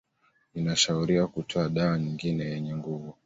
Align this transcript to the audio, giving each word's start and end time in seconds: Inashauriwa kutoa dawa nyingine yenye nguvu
Inashauriwa 0.55 1.27
kutoa 1.27 1.69
dawa 1.69 1.99
nyingine 1.99 2.43
yenye 2.45 2.75
nguvu 2.75 3.13